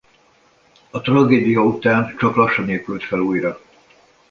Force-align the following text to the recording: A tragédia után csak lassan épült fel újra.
A 0.89 1.01
tragédia 1.01 1.61
után 1.65 2.15
csak 2.17 2.35
lassan 2.35 2.69
épült 2.69 3.03
fel 3.03 3.19
újra. 3.19 3.61